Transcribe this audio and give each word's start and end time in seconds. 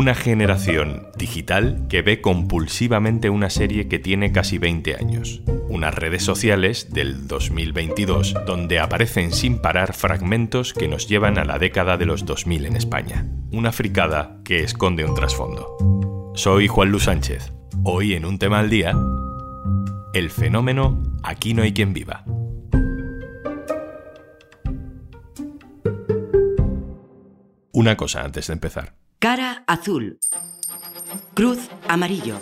Una 0.00 0.14
generación 0.14 1.08
digital 1.18 1.84
que 1.90 2.00
ve 2.00 2.22
compulsivamente 2.22 3.28
una 3.28 3.50
serie 3.50 3.86
que 3.86 3.98
tiene 3.98 4.32
casi 4.32 4.56
20 4.56 4.96
años. 4.96 5.42
Unas 5.68 5.94
redes 5.94 6.22
sociales 6.22 6.88
del 6.90 7.28
2022 7.28 8.34
donde 8.46 8.78
aparecen 8.78 9.30
sin 9.30 9.58
parar 9.60 9.92
fragmentos 9.92 10.72
que 10.72 10.88
nos 10.88 11.06
llevan 11.06 11.36
a 11.36 11.44
la 11.44 11.58
década 11.58 11.98
de 11.98 12.06
los 12.06 12.24
2000 12.24 12.64
en 12.64 12.76
España. 12.76 13.26
Una 13.52 13.72
fricada 13.72 14.40
que 14.42 14.64
esconde 14.64 15.04
un 15.04 15.14
trasfondo. 15.14 16.32
Soy 16.34 16.66
Juan 16.66 16.90
Luis 16.90 17.02
Sánchez. 17.02 17.52
Hoy 17.84 18.14
en 18.14 18.24
un 18.24 18.38
tema 18.38 18.60
al 18.60 18.70
día, 18.70 18.96
el 20.14 20.30
fenómeno 20.30 21.02
Aquí 21.22 21.52
no 21.52 21.62
hay 21.62 21.74
quien 21.74 21.92
viva. 21.92 22.24
Una 27.72 27.98
cosa 27.98 28.24
antes 28.24 28.46
de 28.46 28.54
empezar. 28.54 28.99
Cara 29.20 29.64
azul. 29.66 30.18
Cruz 31.34 31.58
amarillo. 31.88 32.38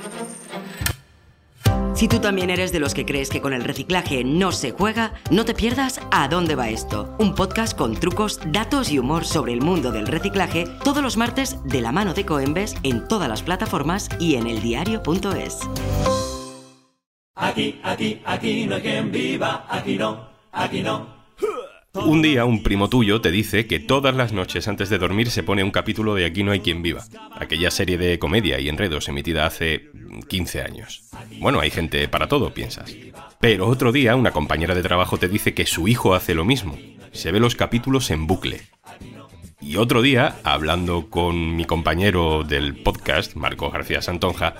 Si 1.97 2.07
tú 2.07 2.21
también 2.21 2.51
eres 2.51 2.71
de 2.71 2.79
los 2.79 2.95
que 2.95 3.05
crees 3.05 3.31
que 3.31 3.41
con 3.41 3.53
el 3.53 3.65
reciclaje 3.65 4.23
no 4.23 4.53
se 4.53 4.71
juega, 4.71 5.15
no 5.33 5.45
te 5.45 5.55
pierdas 5.55 6.01
A 6.13 6.29
dónde 6.29 6.55
va 6.55 6.69
esto, 6.69 7.17
un 7.19 7.35
podcast 7.35 7.77
con 7.77 7.97
trucos, 7.97 8.39
datos 8.53 8.93
y 8.93 9.01
humor 9.01 9.25
sobre 9.25 9.55
el 9.55 9.61
mundo 9.61 9.91
del 9.91 10.07
reciclaje 10.07 10.67
todos 10.85 11.03
los 11.03 11.17
martes 11.17 11.57
de 11.65 11.81
la 11.81 11.91
mano 11.91 12.15
de 12.15 12.25
Coembes 12.25 12.77
en 12.85 13.09
todas 13.09 13.29
las 13.29 13.43
plataformas 13.43 14.09
y 14.21 14.37
en 14.37 14.47
eldiario.es. 14.47 15.59
Aquí, 17.35 17.81
aquí, 17.83 18.23
aquí 18.25 18.67
no 18.67 18.77
hay 18.77 18.83
quien 18.83 19.11
viva, 19.11 19.67
aquí 19.69 19.99
no, 19.99 20.29
aquí 20.53 20.81
no. 20.83 21.18
Un 22.05 22.23
día 22.23 22.45
un 22.45 22.63
primo 22.63 22.89
tuyo 22.89 23.21
te 23.21 23.31
dice 23.31 23.67
que 23.67 23.81
todas 23.81 24.15
las 24.15 24.33
noches 24.33 24.69
antes 24.69 24.89
de 24.89 24.99
dormir 24.99 25.31
se 25.31 25.43
pone 25.43 25.65
un 25.65 25.71
capítulo 25.71 26.15
de 26.15 26.25
Aquí 26.25 26.43
no 26.43 26.53
hay 26.53 26.61
quien 26.61 26.83
viva, 26.83 27.05
aquella 27.33 27.71
serie 27.71 27.99
de 27.99 28.19
comedia 28.19 28.59
y 28.61 28.69
enredos 28.69 29.09
emitida 29.09 29.47
hace 29.47 29.91
15 30.29 30.63
años. 30.63 31.03
Bueno, 31.41 31.61
hay 31.61 31.71
gente 31.71 32.09
para 32.09 32.29
todo, 32.29 32.55
piensas. 32.55 32.97
Pero 33.41 33.67
otro 33.67 33.93
día 33.93 34.17
una 34.17 34.31
compañera 34.31 34.75
de 34.75 34.83
trabajo 34.83 35.19
te 35.19 35.29
dice 35.29 35.55
que 35.55 35.67
su 35.67 35.89
hijo 35.89 36.15
hace 36.15 36.35
lo 36.35 36.45
mismo. 36.45 36.79
Se 37.13 37.33
ve 37.33 37.41
los 37.41 37.57
capítulos 37.57 38.11
en 38.11 38.27
bucle. 38.27 38.63
Y 39.61 39.77
otro 39.77 40.03
día, 40.03 40.37
hablando 40.45 41.11
con 41.11 41.57
mi 41.57 41.65
compañero 41.65 42.45
del 42.45 42.77
podcast, 42.77 43.35
Marco 43.35 43.71
García 43.71 44.01
Santonja, 44.01 44.55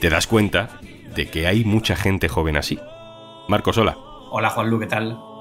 te 0.00 0.10
das 0.10 0.26
cuenta 0.26 0.80
de 1.14 1.28
que 1.28 1.46
hay 1.46 1.64
mucha 1.64 1.96
gente 1.96 2.28
joven 2.28 2.56
así. 2.56 2.78
Marcos, 3.48 3.78
hola. 3.78 3.96
Hola 4.30 4.50
Juanlu, 4.50 4.78
¿qué 4.80 4.86
tal? 4.86 5.33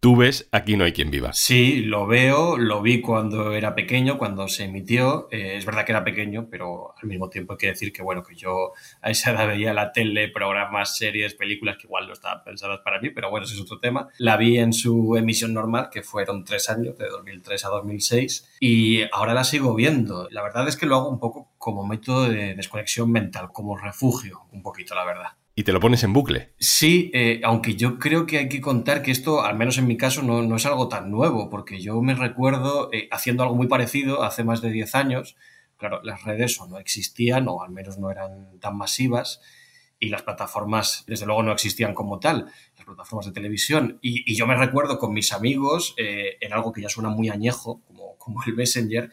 Tú 0.00 0.14
ves 0.14 0.48
Aquí 0.52 0.76
no 0.76 0.84
hay 0.84 0.92
quien 0.92 1.10
viva. 1.10 1.32
Sí, 1.32 1.80
lo 1.80 2.06
veo, 2.06 2.56
lo 2.58 2.80
vi 2.80 3.00
cuando 3.00 3.52
era 3.52 3.74
pequeño, 3.74 4.18
cuando 4.18 4.46
se 4.48 4.64
emitió. 4.64 5.28
Eh, 5.30 5.56
es 5.56 5.64
verdad 5.64 5.84
que 5.84 5.92
era 5.92 6.04
pequeño, 6.04 6.48
pero 6.50 6.94
al 7.00 7.08
mismo 7.08 7.28
tiempo 7.28 7.54
hay 7.54 7.58
que 7.58 7.66
decir 7.68 7.92
que, 7.92 8.02
bueno, 8.02 8.22
que 8.22 8.34
yo 8.34 8.72
a 9.00 9.10
esa 9.10 9.32
edad 9.32 9.46
veía 9.46 9.74
la 9.74 9.92
tele, 9.92 10.28
programas, 10.28 10.96
series, 10.96 11.34
películas 11.34 11.76
que 11.76 11.86
igual 11.86 12.06
no 12.06 12.12
estaban 12.12 12.44
pensadas 12.44 12.80
para 12.84 13.00
mí, 13.00 13.10
pero 13.10 13.30
bueno, 13.30 13.46
ese 13.46 13.54
es 13.54 13.60
otro 13.60 13.78
tema. 13.78 14.08
La 14.18 14.36
vi 14.36 14.58
en 14.58 14.72
su 14.72 15.16
emisión 15.16 15.52
normal, 15.54 15.88
que 15.90 16.02
fueron 16.02 16.44
tres 16.44 16.70
años, 16.70 16.96
de 16.98 17.08
2003 17.08 17.64
a 17.64 17.68
2006, 17.68 18.56
y 18.60 19.02
ahora 19.12 19.34
la 19.34 19.44
sigo 19.44 19.74
viendo. 19.74 20.28
La 20.30 20.42
verdad 20.42 20.68
es 20.68 20.76
que 20.76 20.86
lo 20.86 20.96
hago 20.96 21.08
un 21.08 21.20
poco 21.20 21.54
como 21.58 21.86
método 21.86 22.28
de 22.28 22.54
desconexión 22.54 23.10
mental, 23.10 23.50
como 23.52 23.76
refugio, 23.76 24.42
un 24.52 24.62
poquito, 24.62 24.94
la 24.94 25.04
verdad 25.04 25.30
y 25.58 25.64
te 25.64 25.72
lo 25.72 25.80
pones 25.80 26.04
en 26.04 26.12
bucle. 26.12 26.52
Sí, 26.58 27.10
eh, 27.14 27.40
aunque 27.42 27.76
yo 27.76 27.98
creo 27.98 28.26
que 28.26 28.36
hay 28.36 28.48
que 28.48 28.60
contar 28.60 29.00
que 29.00 29.10
esto, 29.10 29.40
al 29.42 29.56
menos 29.56 29.78
en 29.78 29.86
mi 29.86 29.96
caso, 29.96 30.22
no, 30.22 30.42
no 30.42 30.56
es 30.56 30.66
algo 30.66 30.88
tan 30.88 31.10
nuevo, 31.10 31.48
porque 31.48 31.80
yo 31.80 32.00
me 32.02 32.14
recuerdo 32.14 32.90
eh, 32.92 33.08
haciendo 33.10 33.42
algo 33.42 33.54
muy 33.54 33.66
parecido 33.66 34.22
hace 34.22 34.44
más 34.44 34.60
de 34.60 34.70
10 34.70 34.94
años. 34.94 35.36
Claro, 35.78 36.02
las 36.02 36.24
redes 36.24 36.60
o 36.60 36.68
no 36.68 36.78
existían, 36.78 37.48
o 37.48 37.62
al 37.62 37.70
menos 37.70 37.98
no 37.98 38.10
eran 38.10 38.60
tan 38.60 38.76
masivas, 38.76 39.40
y 39.98 40.10
las 40.10 40.22
plataformas, 40.22 41.04
desde 41.06 41.24
luego, 41.24 41.42
no 41.42 41.52
existían 41.52 41.94
como 41.94 42.20
tal, 42.20 42.52
las 42.76 42.84
plataformas 42.84 43.24
de 43.24 43.32
televisión. 43.32 43.98
Y, 44.02 44.34
yo 44.34 44.46
me 44.46 44.56
recuerdo 44.56 44.98
con 44.98 45.14
mis 45.14 45.32
amigos 45.32 45.94
eh, 45.96 46.36
en 46.38 46.52
algo 46.52 46.70
que 46.70 46.82
ya 46.82 46.90
suena 46.90 47.08
muy 47.08 47.30
añejo, 47.30 47.80
como, 47.86 48.18
como 48.18 48.42
el 48.46 48.54
Messenger, 48.54 49.10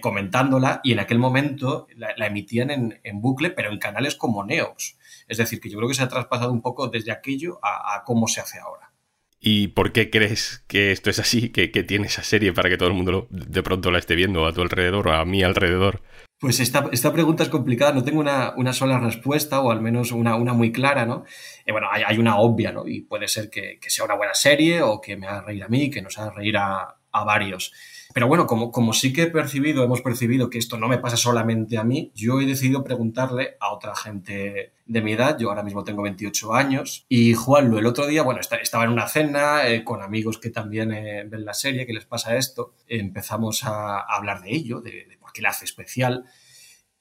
comentándola, 0.00 0.80
y 0.84 0.92
en 0.92 1.00
aquel 1.00 1.18
momento 1.18 1.86
la, 1.96 2.14
la 2.16 2.26
emitían 2.26 2.70
en, 2.70 3.00
en 3.02 3.20
bucle, 3.20 3.50
pero 3.50 3.70
en 3.70 3.78
canales 3.78 4.14
como 4.14 4.44
Neox 4.44 4.98
es 5.28 5.36
decir, 5.36 5.60
que 5.60 5.68
yo 5.68 5.76
creo 5.76 5.88
que 5.88 5.94
se 5.94 6.02
ha 6.02 6.08
traspasado 6.08 6.50
un 6.52 6.62
poco 6.62 6.88
desde 6.88 7.12
aquello 7.12 7.60
a, 7.62 8.02
cómo 8.04 8.26
se 8.26 8.40
hace 8.40 8.58
ahora. 8.58 8.92
¿Y 9.40 9.68
por 9.68 9.92
qué 9.92 10.10
crees 10.10 10.64
que 10.66 10.90
esto 10.90 11.10
es 11.10 11.18
así? 11.20 11.50
Que, 11.50 11.68
tiene 11.68 12.06
esa 12.06 12.24
serie 12.24 12.52
para 12.52 12.68
que 12.68 12.76
todo 12.76 12.88
el 12.88 12.94
mundo 12.94 13.28
de 13.30 13.62
pronto 13.62 13.90
la 13.90 13.98
esté 13.98 14.16
viendo 14.16 14.46
a 14.46 14.52
tu 14.52 14.62
alrededor 14.62 15.06
o 15.08 15.12
a 15.12 15.24
mi 15.24 15.42
alrededor? 15.42 16.02
Pues 16.40 16.60
esta, 16.60 16.88
esta 16.92 17.12
pregunta 17.12 17.42
es 17.42 17.48
complicada, 17.48 17.92
no 17.92 18.04
tengo 18.04 18.20
una, 18.20 18.72
sola 18.72 18.98
respuesta 18.98 19.60
o 19.60 19.70
al 19.70 19.80
menos 19.80 20.12
una, 20.12 20.34
una 20.36 20.54
muy 20.54 20.72
clara, 20.72 21.04
¿no? 21.04 21.24
Eh, 21.66 21.72
bueno, 21.72 21.88
hay, 21.90 22.16
una 22.16 22.38
obvia, 22.38 22.72
¿no? 22.72 22.86
Y 22.86 23.02
puede 23.02 23.28
ser 23.28 23.50
que, 23.50 23.78
sea 23.82 24.04
una 24.04 24.14
buena 24.14 24.34
serie 24.34 24.82
o 24.82 25.00
que 25.00 25.16
me 25.16 25.26
haga 25.26 25.42
reír 25.42 25.62
a 25.62 25.68
mí, 25.68 25.90
que 25.90 26.00
nos 26.00 26.16
haga 26.18 26.30
reír 26.30 26.56
a, 26.56 26.96
a 27.10 27.24
varios. 27.24 27.72
Pero 28.14 28.26
bueno, 28.26 28.46
como, 28.46 28.72
como 28.72 28.92
sí 28.92 29.12
que 29.12 29.22
he 29.22 29.30
percibido, 29.30 29.84
hemos 29.84 30.00
percibido 30.00 30.48
que 30.48 30.58
esto 30.58 30.78
no 30.78 30.88
me 30.88 30.98
pasa 30.98 31.16
solamente 31.16 31.76
a 31.76 31.84
mí, 31.84 32.10
yo 32.14 32.40
he 32.40 32.46
decidido 32.46 32.82
preguntarle 32.82 33.56
a 33.60 33.72
otra 33.72 33.94
gente 33.94 34.72
de 34.86 35.02
mi 35.02 35.12
edad, 35.12 35.38
yo 35.38 35.50
ahora 35.50 35.62
mismo 35.62 35.84
tengo 35.84 36.02
28 36.02 36.54
años, 36.54 37.04
y 37.08 37.34
Juanlo 37.34 37.78
el 37.78 37.86
otro 37.86 38.06
día, 38.06 38.22
bueno, 38.22 38.40
estaba 38.40 38.84
en 38.84 38.90
una 38.90 39.06
cena 39.08 39.68
eh, 39.68 39.84
con 39.84 40.02
amigos 40.02 40.38
que 40.38 40.48
también 40.48 40.92
eh, 40.92 41.24
ven 41.28 41.44
la 41.44 41.52
serie, 41.52 41.86
que 41.86 41.92
les 41.92 42.06
pasa 42.06 42.36
esto, 42.36 42.74
empezamos 42.88 43.64
a, 43.64 44.00
hablar 44.00 44.40
de 44.40 44.54
ello, 44.54 44.80
de, 44.80 45.18
por 45.20 45.32
qué 45.32 45.42
la 45.42 45.50
hace 45.50 45.66
especial, 45.66 46.24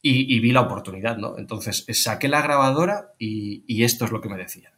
y, 0.02 0.40
vi 0.40 0.52
la 0.52 0.62
oportunidad, 0.62 1.18
¿no? 1.18 1.38
Entonces 1.38 1.86
saqué 1.92 2.30
la 2.30 2.42
grabadora 2.42 3.14
y, 3.18 3.66
y 3.68 3.84
esto 3.84 4.06
es 4.06 4.12
lo 4.12 4.22
que 4.22 4.30
me 4.30 4.38
decían. 4.38 4.77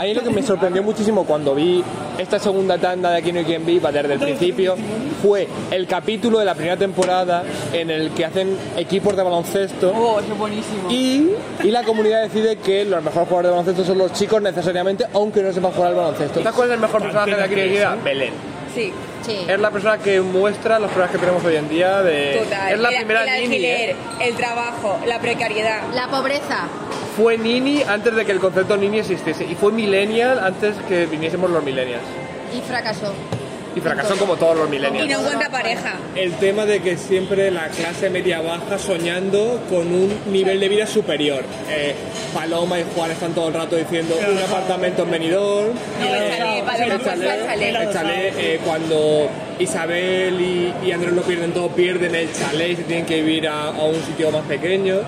A 0.00 0.04
mí 0.04 0.14
lo 0.14 0.22
que 0.22 0.30
me 0.30 0.42
sorprendió 0.42 0.82
muchísimo 0.82 1.24
cuando 1.24 1.54
vi 1.54 1.84
esta 2.16 2.38
segunda 2.38 2.78
tanda 2.78 3.10
de 3.10 3.18
Aquí 3.18 3.32
no 3.32 3.40
hay 3.40 3.44
quien 3.44 3.66
viva 3.66 3.92
desde 3.92 4.14
el 4.14 4.18
principio 4.18 4.74
fue 5.22 5.46
el 5.70 5.86
capítulo 5.86 6.38
de 6.38 6.46
la 6.46 6.54
primera 6.54 6.78
temporada 6.78 7.42
en 7.72 7.90
el 7.90 8.10
que 8.12 8.24
hacen 8.24 8.56
equipos 8.78 9.14
de 9.14 9.22
baloncesto. 9.22 9.90
Oh, 9.90 10.18
es 10.18 10.38
buenísimo. 10.38 10.90
Y, 10.90 11.32
y, 11.62 11.70
la 11.70 11.82
comunidad 11.82 12.22
decide 12.22 12.56
que 12.56 12.86
los 12.86 13.02
mejores 13.02 13.28
jugadores 13.28 13.50
de 13.50 13.50
baloncesto 13.50 13.84
son 13.84 13.98
los 13.98 14.12
chicos 14.14 14.40
necesariamente, 14.40 15.06
aunque 15.12 15.42
no 15.42 15.52
sepan 15.52 15.72
jugar 15.72 15.90
al 15.90 15.96
baloncesto. 15.96 16.40
¿Sabes 16.40 16.54
cuál 16.54 16.68
es 16.68 16.74
el 16.74 16.80
mejor 16.80 17.02
personaje 17.02 17.34
de 17.36 17.42
Aquí 17.42 17.54
no 17.54 17.60
hay 17.60 17.68
quien 17.68 17.78
viva? 17.78 17.96
Belén. 18.02 18.32
Sí. 18.74 18.92
Sí. 19.26 19.36
Es 19.46 19.60
la 19.60 19.70
persona 19.70 19.98
que 19.98 20.20
muestra 20.22 20.78
los 20.78 20.90
problemas 20.90 21.12
que 21.12 21.18
tenemos 21.18 21.44
hoy 21.44 21.56
en 21.56 21.68
día. 21.68 22.02
De... 22.02 22.40
Total. 22.44 22.72
Es 22.72 22.80
la 22.80 22.88
el, 22.88 22.96
primera 22.96 23.22
el 23.24 23.44
alquiler, 23.44 23.96
el 24.20 24.34
trabajo, 24.34 24.98
la 25.06 25.18
precariedad. 25.18 25.82
La 25.92 26.08
pobreza 26.08 26.68
fue 27.20 27.36
Nini 27.36 27.82
antes 27.82 28.16
de 28.16 28.24
que 28.24 28.32
el 28.32 28.40
concepto 28.40 28.78
Nini 28.78 29.00
existiese 29.00 29.44
y 29.44 29.54
fue 29.54 29.72
millennial 29.72 30.38
antes 30.38 30.74
que 30.88 31.04
viniésemos 31.04 31.50
los 31.50 31.62
millennials. 31.62 32.02
Y 32.56 32.62
fracasó. 32.62 33.12
Y 33.76 33.80
fracasó 33.80 34.16
como 34.16 34.36
todos 34.36 34.56
los 34.56 34.70
millennials. 34.70 35.04
Y 35.04 35.12
no 35.12 35.20
encuentra 35.20 35.50
pareja. 35.50 35.96
El 36.16 36.32
tema 36.36 36.64
de 36.64 36.80
que 36.80 36.96
siempre 36.96 37.50
la 37.50 37.68
clase 37.68 38.08
media 38.08 38.40
baja 38.40 38.78
soñando 38.78 39.60
con 39.68 39.88
un 39.88 40.32
nivel 40.32 40.60
de 40.60 40.68
vida 40.70 40.86
superior. 40.86 41.44
Eh, 41.68 41.94
Paloma 42.32 42.80
y 42.80 42.84
Juan 42.94 43.10
están 43.10 43.34
todo 43.34 43.48
el 43.48 43.54
rato 43.54 43.76
diciendo 43.76 44.16
un 44.16 44.38
apartamento 44.38 45.02
en 45.02 45.10
Benidorm. 45.10 45.72
el 46.00 47.92
chalet, 47.92 48.34
eh, 48.38 48.60
cuando 48.64 49.28
Isabel 49.58 50.40
y, 50.40 50.90
Andrés 50.90 51.12
lo 51.12 51.22
pierden 51.22 51.52
todo, 51.52 51.68
pierden 51.68 52.14
el 52.14 52.32
chalet 52.32 52.70
y 52.70 52.76
se 52.76 52.82
tienen 52.84 53.04
que 53.04 53.16
vivir 53.22 53.46
a 53.46 53.70
un 53.72 54.02
sitio 54.06 54.30
más 54.30 54.44
pequeño 54.46 55.02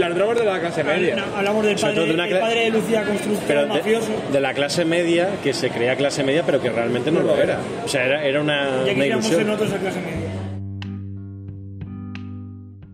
las 0.00 0.14
drogas 0.14 0.38
de 0.38 0.44
la 0.44 0.60
clase 0.60 0.82
media. 0.82 1.24
hablamos 1.36 1.64
del 1.64 1.76
padre, 1.76 2.06
de, 2.06 2.40
padre 2.40 2.60
de 2.60 2.70
Lucía 2.70 3.04
Constructor 3.04 3.66
mafioso. 3.66 4.08
De 4.32 4.40
la 4.40 4.54
clase 4.54 4.84
media, 4.84 5.28
que 5.42 5.52
se 5.52 5.70
crea 5.70 5.96
clase 5.96 6.24
media, 6.24 6.42
pero 6.44 6.60
que 6.60 6.70
realmente 6.70 7.12
no, 7.12 7.20
lo 7.20 7.36
era. 7.36 7.58
O 7.84 7.88
sea, 7.88 8.04
era, 8.04 8.24
era 8.24 8.40
una, 8.40 8.84
ya 8.86 8.92
una 8.92 9.06
ilusión. 9.06 9.46
nosotros 9.46 9.72
a 9.72 9.78
clase 9.78 10.00
media. 10.00 10.29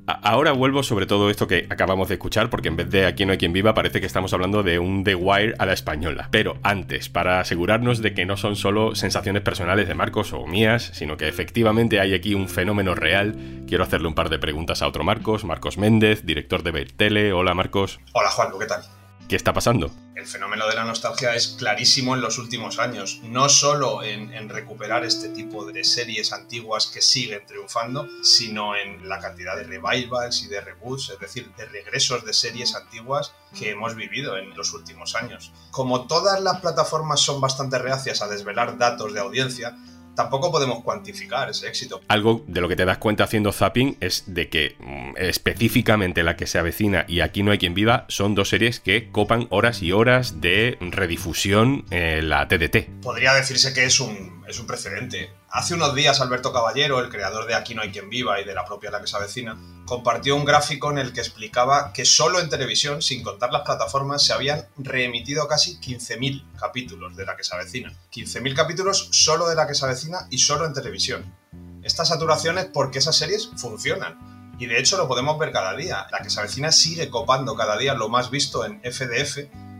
Ahora 0.06 0.52
vuelvo 0.52 0.84
sobre 0.84 1.06
todo 1.06 1.30
esto 1.30 1.48
que 1.48 1.66
acabamos 1.68 2.08
de 2.08 2.14
escuchar, 2.14 2.48
porque 2.48 2.68
en 2.68 2.76
vez 2.76 2.88
de 2.90 3.06
Aquí 3.06 3.26
no 3.26 3.32
hay 3.32 3.38
quien 3.38 3.52
viva, 3.52 3.74
parece 3.74 4.00
que 4.00 4.06
estamos 4.06 4.32
hablando 4.32 4.62
de 4.62 4.78
un 4.78 5.02
The 5.02 5.16
Wire 5.16 5.54
a 5.58 5.66
la 5.66 5.72
española. 5.72 6.28
Pero 6.30 6.58
antes, 6.62 7.08
para 7.08 7.40
asegurarnos 7.40 8.02
de 8.02 8.14
que 8.14 8.24
no 8.24 8.36
son 8.36 8.54
solo 8.54 8.94
sensaciones 8.94 9.42
personales 9.42 9.88
de 9.88 9.94
Marcos 9.94 10.32
o 10.32 10.46
mías, 10.46 10.90
sino 10.94 11.16
que 11.16 11.26
efectivamente 11.26 11.98
hay 11.98 12.14
aquí 12.14 12.34
un 12.34 12.48
fenómeno 12.48 12.94
real, 12.94 13.36
quiero 13.66 13.82
hacerle 13.82 14.08
un 14.08 14.14
par 14.14 14.28
de 14.28 14.38
preguntas 14.38 14.80
a 14.82 14.86
otro 14.86 15.02
Marcos, 15.02 15.44
Marcos 15.44 15.76
Méndez, 15.76 16.24
director 16.24 16.62
de 16.62 16.86
Tele. 16.86 17.32
Hola 17.32 17.54
Marcos. 17.54 17.98
Hola 18.12 18.30
Juanjo, 18.30 18.58
¿qué 18.58 18.66
tal? 18.66 18.82
¿Qué 19.28 19.34
está 19.34 19.52
pasando? 19.52 19.90
El 20.14 20.24
fenómeno 20.24 20.68
de 20.68 20.76
la 20.76 20.84
nostalgia 20.84 21.34
es 21.34 21.56
clarísimo 21.58 22.14
en 22.14 22.20
los 22.20 22.38
últimos 22.38 22.78
años, 22.78 23.20
no 23.24 23.48
solo 23.48 24.04
en, 24.04 24.48
recuperar 24.48 25.04
este 25.04 25.30
tipo 25.30 25.64
de 25.64 25.82
series 25.82 26.32
antiguas 26.32 26.86
que 26.86 27.02
siguen 27.02 27.44
triunfando, 27.44 28.08
sino 28.22 28.76
en 28.76 29.08
la 29.08 29.18
cantidad 29.18 29.56
de 29.56 29.64
revivals 29.64 30.44
y 30.44 30.46
de 30.46 30.60
reboots, 30.60 31.10
es 31.10 31.18
decir, 31.18 31.50
de 31.56 31.66
regresos 31.66 32.24
de 32.24 32.32
series 32.32 32.76
antiguas 32.76 33.34
que 33.58 33.70
hemos 33.70 33.96
vivido 33.96 34.36
en 34.36 34.56
los 34.56 34.72
últimos 34.72 35.16
años. 35.16 35.52
Como 35.72 36.06
todas 36.06 36.40
las 36.40 36.60
plataformas 36.60 37.20
son 37.20 37.40
bastante 37.40 37.78
reacias 37.78 38.22
a 38.22 38.28
desvelar 38.28 38.78
datos 38.78 39.12
de 39.12 39.20
audiencia, 39.20 39.76
tampoco 40.16 40.50
podemos 40.50 40.82
cuantificar 40.82 41.48
ese 41.50 41.68
éxito. 41.68 42.00
Algo 42.08 42.44
de 42.48 42.60
lo 42.60 42.68
que 42.68 42.74
te 42.74 42.84
das 42.84 42.98
cuenta 42.98 43.24
haciendo 43.24 43.52
zapping 43.52 43.98
es 44.00 44.24
de 44.26 44.48
que 44.48 44.74
mm, 44.80 45.18
específicamente 45.18 46.24
la 46.24 46.36
que 46.36 46.48
se 46.48 46.58
avecina 46.58 47.04
y 47.06 47.20
aquí 47.20 47.44
no 47.44 47.52
hay 47.52 47.58
quien 47.58 47.74
viva 47.74 48.06
son 48.08 48.34
dos 48.34 48.48
series 48.48 48.80
que 48.80 49.10
copan 49.12 49.46
horas 49.50 49.82
y 49.82 49.92
horas 49.92 50.40
de 50.40 50.78
redifusión 50.80 51.84
en 51.90 52.28
la 52.28 52.48
TDT. 52.48 53.02
Podría 53.02 53.34
decirse 53.34 53.72
que 53.72 53.84
es 53.84 54.00
un, 54.00 54.42
es 54.48 54.58
un 54.58 54.66
precedente. 54.66 55.30
Hace 55.56 55.72
unos 55.72 55.94
días 55.94 56.20
Alberto 56.20 56.52
Caballero, 56.52 57.00
el 57.00 57.08
creador 57.08 57.46
de 57.46 57.54
Aquí 57.54 57.74
no 57.74 57.80
hay 57.80 57.90
quien 57.90 58.10
viva 58.10 58.38
y 58.38 58.44
de 58.44 58.52
la 58.52 58.66
propia 58.66 58.90
La 58.90 59.00
que 59.00 59.06
se 59.06 59.16
avecina, 59.16 59.56
compartió 59.86 60.36
un 60.36 60.44
gráfico 60.44 60.90
en 60.90 60.98
el 60.98 61.14
que 61.14 61.20
explicaba 61.20 61.94
que 61.94 62.04
solo 62.04 62.40
en 62.40 62.50
televisión, 62.50 63.00
sin 63.00 63.22
contar 63.22 63.50
las 63.52 63.62
plataformas, 63.62 64.22
se 64.22 64.34
habían 64.34 64.66
reemitido 64.76 65.48
casi 65.48 65.80
15.000 65.80 66.58
capítulos 66.60 67.16
de 67.16 67.24
La 67.24 67.38
que 67.38 67.42
se 67.42 67.54
avecina. 67.54 67.90
15.000 68.12 68.54
capítulos 68.54 69.08
solo 69.12 69.48
de 69.48 69.54
La 69.54 69.66
que 69.66 69.74
se 69.74 69.86
y 70.28 70.36
solo 70.36 70.66
en 70.66 70.74
televisión. 70.74 71.34
Esta 71.82 72.04
saturación 72.04 72.58
es 72.58 72.66
porque 72.66 72.98
esas 72.98 73.16
series 73.16 73.48
funcionan. 73.56 74.52
Y 74.58 74.66
de 74.66 74.78
hecho 74.78 74.98
lo 74.98 75.08
podemos 75.08 75.38
ver 75.38 75.52
cada 75.52 75.74
día. 75.74 76.06
La 76.12 76.18
que 76.18 76.28
se 76.28 76.72
sigue 76.72 77.08
copando 77.08 77.56
cada 77.56 77.78
día 77.78 77.94
lo 77.94 78.10
más 78.10 78.30
visto 78.30 78.66
en 78.66 78.82
FDF, 78.82 79.38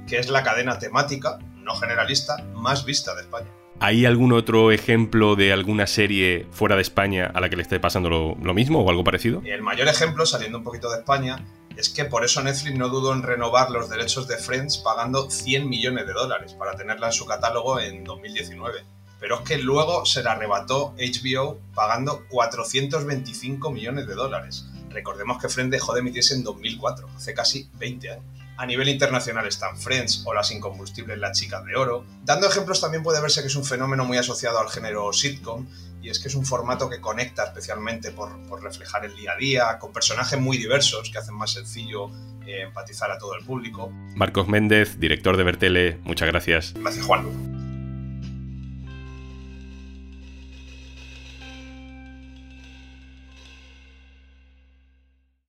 que 0.09 0.21
es 0.21 0.31
la 0.31 0.43
cadena 0.43 0.79
temática, 0.79 1.39
no 1.57 1.77
generalista, 1.77 2.39
más 2.55 2.87
vista 2.87 3.15
de 3.15 3.21
España. 3.21 3.56
¿Hay 3.79 4.07
algún 4.07 4.33
otro 4.33 4.73
ejemplo 4.73 5.37
de 5.37 5.53
alguna 5.53 5.87
serie 5.87 6.47
fuera 6.51 6.77
de 6.77 6.83
España 6.83 7.31
a 7.35 7.41
la 7.41 7.51
que 7.51 7.57
le 7.57 7.63
esté 7.63 7.79
pasando 7.79 8.09
lo, 8.09 8.55
mismo 8.55 8.81
o 8.81 8.89
algo 8.89 9.05
parecido? 9.05 9.43
El 9.45 9.61
mayor 9.61 9.89
ejemplo, 9.89 10.25
saliendo 10.25 10.59
un 10.59 10.65
poquito 10.65 10.91
de 10.91 10.99
España, 10.99 11.45
es 11.77 11.91
que 11.91 12.07
por 12.07 12.25
eso 12.25 12.43
Netflix 12.43 12.79
no 12.79 12.89
dudó 12.89 13.13
en 13.13 13.23
renovar 13.23 13.71
los 13.71 13.91
derechos 13.91 14.29
de 14.29 14.39
Friends 14.39 14.79
pagando 14.79 15.31
100 15.31 15.69
millones 15.69 16.07
de 16.07 16.15
dólares 16.15 16.55
para 16.55 16.75
tenerla 16.75 17.09
en 17.09 17.13
su 17.13 17.27
catálogo 17.27 17.79
en 17.79 18.03
2019. 18.03 18.83
Pero 19.21 19.41
es 19.41 19.41
que 19.43 19.59
luego 19.59 20.07
se 20.07 20.23
la 20.23 20.33
arrebató 20.33 20.95
HBO 20.99 21.59
pagando 21.75 22.25
425 22.31 23.71
millones 23.71 24.07
de 24.07 24.15
dólares. 24.15 24.65
Recordemos 24.89 25.41
que 25.41 25.51
Friends 25.51 25.71
dejó 25.71 25.93
de 25.93 26.01
emitirse 26.01 26.35
en 26.35 26.45
2004, 26.45 27.09
hace 27.15 27.35
casi 27.35 27.69
20 27.75 28.11
años. 28.11 28.25
A 28.59 28.67
nivel 28.67 28.89
internacional 28.89 29.47
están 29.47 29.77
Friends 29.77 30.23
o 30.25 30.33
Las 30.33 30.51
Incombustibles 30.51 31.19
Las 31.19 31.39
Chicas 31.39 31.65
de 31.65 31.77
Oro. 31.77 32.07
Dando 32.25 32.49
ejemplos 32.49 32.81
también 32.81 33.03
puede 33.03 33.21
verse 33.21 33.43
que 33.43 33.49
es 33.49 33.57
un 33.57 33.65
fenómeno 33.65 34.05
muy 34.05 34.17
asociado 34.17 34.59
al 34.59 34.69
género 34.69 35.13
sitcom 35.13 35.67
y 36.01 36.11
es 36.11 36.19
que 36.19 36.29
es 36.29 36.35
un 36.35 36.47
formato 36.47 36.89
que 36.89 37.01
conecta 37.01 37.45
especialmente 37.45 38.13
por, 38.13 38.41
por 38.47 38.63
reflejar 38.63 39.05
el 39.05 39.15
día 39.17 39.33
a 39.33 39.37
día, 39.37 39.79
con 39.79 39.93
personajes 39.93 40.39
muy 40.39 40.57
diversos 40.57 41.11
que 41.11 41.19
hacen 41.19 41.35
más 41.35 41.53
sencillo 41.53 42.11
eh, 42.47 42.63
empatizar 42.63 43.11
a 43.11 43.19
todo 43.19 43.35
el 43.35 43.45
público. 43.45 43.91
Marcos 44.15 44.47
Méndez, 44.49 44.99
director 45.01 45.37
de 45.37 45.43
Bertele, 45.43 45.99
muchas 46.05 46.29
gracias. 46.29 46.75
Gracias 46.75 47.05
Juan. 47.05 47.56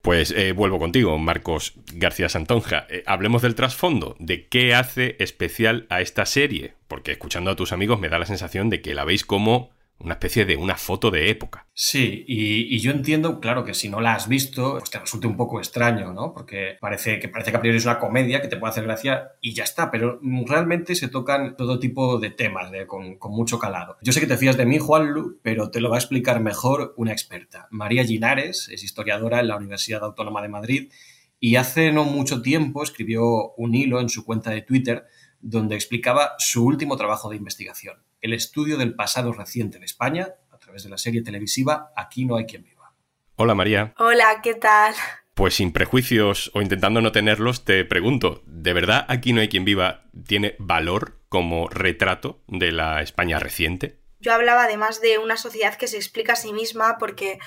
Pues 0.08 0.32
eh, 0.32 0.54
vuelvo 0.54 0.80
contigo, 0.80 1.18
Marcos 1.18 1.74
García 1.94 2.30
Santonja. 2.30 2.88
Eh, 2.90 3.04
hablemos 3.08 3.42
del 3.42 3.56
trasfondo, 3.56 4.16
de 4.20 4.48
qué 4.48 4.74
hace 4.74 5.18
especial 5.20 5.86
a 5.90 6.00
esta 6.00 6.26
serie, 6.26 6.76
porque 6.88 7.12
escuchando 7.12 7.52
a 7.52 7.58
tus 7.58 7.74
amigos 7.74 8.00
me 8.00 8.08
da 8.08 8.18
la 8.18 8.26
sensación 8.26 8.70
de 8.70 8.82
que 8.82 8.96
la 8.96 9.04
veis 9.04 9.26
como 9.26 9.70
una 10.00 10.14
especie 10.14 10.46
de 10.46 10.56
una 10.56 10.76
foto 10.76 11.10
de 11.10 11.30
época. 11.30 11.68
Sí, 11.74 12.24
y, 12.28 12.80
yo 12.80 12.92
entiendo, 12.92 13.40
claro, 13.40 13.64
que 13.64 13.74
si 13.74 13.90
no 13.90 14.00
la 14.00 14.14
has 14.14 14.28
visto, 14.28 14.78
pues 14.78 14.92
te 14.92 15.00
resulte 15.00 15.28
un 15.28 15.36
poco 15.36 15.60
extraño, 15.60 16.14
¿no? 16.14 16.34
Porque 16.34 16.78
parece 16.80 17.20
que, 17.20 17.30
parece 17.30 17.52
que 17.52 17.58
a 17.58 17.60
priori 17.62 17.78
es 17.78 17.86
una 17.86 18.00
comedia 18.00 18.42
que 18.42 18.48
te 18.48 18.58
puede 18.58 18.72
hacer 18.72 18.84
gracia 18.84 19.32
y 19.42 19.54
ya 19.54 19.64
está, 19.64 19.90
pero 19.90 20.20
realmente 20.46 20.96
se 20.96 21.08
tocan 21.08 21.56
todo 21.58 21.80
tipo 21.80 22.20
de 22.20 22.30
temas 22.30 22.72
con, 22.88 23.18
mucho 23.32 23.60
calado. 23.60 23.98
Yo 24.02 24.14
sé 24.14 24.20
que 24.20 24.28
te 24.28 24.38
fías 24.38 24.58
de 24.58 24.66
mí, 24.66 24.78
Juanlu, 24.78 25.40
pero 25.42 25.72
te 25.72 25.82
lo 25.82 25.90
va 25.90 25.98
a 25.98 26.00
explicar 26.00 26.40
mejor 26.42 26.94
una 26.98 27.12
experta. 27.12 27.68
María 27.72 28.06
Ginares 28.06 28.70
es 28.72 28.84
historiadora 28.84 29.40
en 29.40 29.48
la 29.48 29.58
Universidad 29.58 30.04
Autónoma 30.04 30.42
de 30.42 30.50
Madrid 30.50 30.92
y 31.40 31.56
hace 31.56 31.92
no 31.92 32.04
mucho 32.04 32.42
tiempo 32.42 32.84
escribió 32.84 33.54
un 33.56 33.76
hilo 33.76 34.00
en 34.00 34.10
su 34.10 34.26
cuenta 34.26 34.52
de 34.52 34.62
Twitter 34.62 35.06
donde 35.40 35.76
explicaba 35.76 36.34
su 36.40 36.66
último 36.66 36.98
trabajo 36.98 37.30
de 37.30 37.36
investigación 37.36 38.07
el 38.22 38.34
estudio 38.34 38.78
del 38.78 38.96
pasado 38.96 39.34
reciente 39.34 39.80
de 39.80 39.86
España 39.86 40.30
a 40.52 40.58
través 40.58 40.84
de 40.84 40.90
la 40.90 40.98
serie 40.98 41.22
televisiva 41.22 41.92
Aquí 41.96 42.26
no 42.26 42.38
hay 42.38 42.46
quien 42.46 42.64
viva. 42.64 42.94
Hola 43.36 43.56
María. 43.56 43.94
Hola, 43.98 44.40
¿qué 44.42 44.56
tal? 44.56 44.96
Pues 45.34 45.56
sin 45.56 45.72
prejuicios 45.72 46.50
o 46.56 46.62
intentando 46.62 47.00
no 47.00 47.12
tenerlos, 47.12 47.64
te 47.64 47.86
pregunto, 47.86 48.42
¿de 48.48 48.74
verdad 48.74 49.06
Aquí 49.08 49.34
no 49.34 49.42
hay 49.42 49.50
quien 49.50 49.66
viva 49.66 50.06
tiene 50.26 50.56
valor 50.58 51.20
como 51.30 51.68
retrato 51.70 52.42
de 52.48 52.72
la 52.72 53.02
España 53.02 53.38
reciente? 53.38 54.02
Yo 54.20 54.34
hablaba 54.34 54.64
además 54.64 55.00
de 55.00 55.20
una 55.20 55.38
sociedad 55.38 55.76
que 55.76 55.88
se 55.88 55.98
explica 55.98 56.34
a 56.34 56.38
sí 56.38 56.54
misma 56.54 56.98
porque 56.98 57.38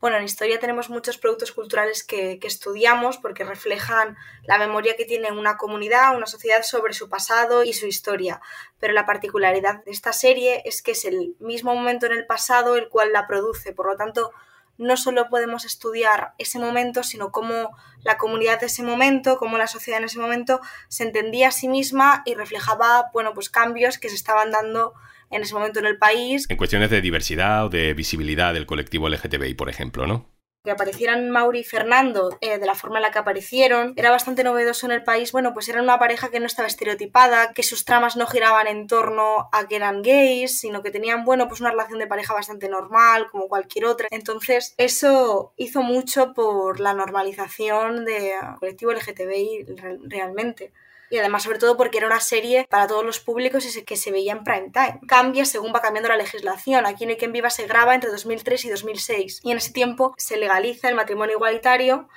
bueno, 0.00 0.18
en 0.18 0.24
historia 0.24 0.60
tenemos 0.60 0.90
muchos 0.90 1.16
productos 1.16 1.52
culturales 1.52 2.04
que, 2.04 2.38
que, 2.38 2.46
estudiamos 2.46 3.16
porque 3.16 3.44
reflejan 3.44 4.16
la 4.44 4.58
memoria 4.58 4.94
que 4.96 5.06
tiene 5.06 5.32
una 5.32 5.56
comunidad, 5.56 6.14
una 6.14 6.26
sociedad 6.26 6.62
sobre 6.62 6.92
su 6.92 7.08
pasado 7.08 7.64
y 7.64 7.72
su 7.72 7.86
historia. 7.86 8.40
Pero 8.78 8.92
la 8.92 9.06
particularidad 9.06 9.82
de 9.84 9.90
esta 9.90 10.12
serie 10.12 10.62
es 10.66 10.82
que 10.82 10.92
es 10.92 11.06
el 11.06 11.34
mismo 11.38 11.74
momento 11.74 12.06
en 12.06 12.12
el 12.12 12.26
pasado 12.26 12.76
el 12.76 12.88
cual 12.88 13.12
la 13.12 13.26
produce. 13.26 13.72
Por 13.72 13.86
lo 13.86 13.96
tanto, 13.96 14.32
no 14.78 14.96
solo 14.96 15.28
podemos 15.28 15.64
estudiar 15.64 16.34
ese 16.38 16.58
momento, 16.58 17.02
sino 17.02 17.30
cómo 17.30 17.76
la 18.02 18.18
comunidad 18.18 18.60
de 18.60 18.66
ese 18.66 18.82
momento, 18.82 19.36
cómo 19.38 19.58
la 19.58 19.66
sociedad 19.66 19.98
en 19.98 20.04
ese 20.04 20.18
momento 20.18 20.60
se 20.88 21.04
entendía 21.04 21.48
a 21.48 21.52
sí 21.52 21.68
misma 21.68 22.22
y 22.24 22.34
reflejaba, 22.34 23.10
bueno, 23.12 23.34
pues 23.34 23.50
cambios 23.50 23.98
que 23.98 24.08
se 24.08 24.14
estaban 24.14 24.50
dando 24.50 24.94
en 25.30 25.42
ese 25.42 25.54
momento 25.54 25.80
en 25.80 25.86
el 25.86 25.98
país. 25.98 26.46
En 26.48 26.56
cuestiones 26.56 26.90
de 26.90 27.00
diversidad 27.00 27.66
o 27.66 27.68
de 27.68 27.94
visibilidad 27.94 28.54
del 28.54 28.66
colectivo 28.66 29.08
LGTBI, 29.08 29.54
por 29.54 29.68
ejemplo, 29.68 30.06
¿no? 30.06 30.35
Que 30.66 30.72
aparecieran 30.72 31.30
Mauri 31.30 31.60
y 31.60 31.64
Fernando 31.64 32.36
eh, 32.42 32.58
de 32.58 32.66
la 32.66 32.74
forma 32.74 32.98
en 32.98 33.02
la 33.04 33.10
que 33.10 33.18
aparecieron 33.18 33.94
era 33.96 34.10
bastante 34.10 34.44
novedoso 34.44 34.84
en 34.84 34.92
el 34.92 35.02
país. 35.02 35.32
Bueno, 35.32 35.54
pues 35.54 35.68
eran 35.70 35.84
una 35.84 35.98
pareja 35.98 36.28
que 36.28 36.40
no 36.40 36.46
estaba 36.46 36.68
estereotipada, 36.68 37.54
que 37.54 37.62
sus 37.62 37.86
tramas 37.86 38.16
no 38.16 38.26
giraban 38.26 38.66
en 38.66 38.86
torno 38.86 39.48
a 39.52 39.66
que 39.66 39.76
eran 39.76 40.02
gays, 40.02 40.58
sino 40.58 40.82
que 40.82 40.90
tenían, 40.90 41.24
bueno, 41.24 41.48
pues 41.48 41.60
una 41.60 41.70
relación 41.70 41.98
de 41.98 42.06
pareja 42.06 42.34
bastante 42.34 42.68
normal, 42.68 43.28
como 43.30 43.48
cualquier 43.48 43.86
otra. 43.86 44.08
Entonces, 44.10 44.74
eso 44.76 45.54
hizo 45.56 45.82
mucho 45.82 46.34
por 46.34 46.80
la 46.80 46.92
normalización 46.92 48.04
del 48.04 48.34
colectivo 48.58 48.92
LGTBI 48.92 49.66
realmente 50.04 50.72
y 51.10 51.18
además 51.18 51.44
sobre 51.44 51.58
todo 51.58 51.76
porque 51.76 51.98
era 51.98 52.06
una 52.06 52.20
serie 52.20 52.66
para 52.68 52.86
todos 52.86 53.04
los 53.04 53.20
públicos 53.20 53.64
y 53.76 53.84
que 53.84 53.96
se 53.96 54.10
veía 54.10 54.32
en 54.32 54.44
prime 54.44 54.70
time. 54.72 55.00
Cambia 55.06 55.44
según 55.44 55.72
va 55.74 55.80
cambiando 55.80 56.08
la 56.08 56.16
legislación. 56.16 56.86
Aquí 56.86 57.04
en 57.04 57.16
Quien 57.16 57.32
Viva 57.32 57.50
se 57.50 57.66
graba 57.66 57.94
entre 57.94 58.10
2003 58.10 58.64
y 58.64 58.70
2006 58.70 59.40
y 59.44 59.50
en 59.50 59.58
ese 59.58 59.72
tiempo 59.72 60.14
se 60.16 60.36
legaliza 60.36 60.88
el 60.88 60.94
matrimonio 60.94 61.36
igualitario 61.36 62.08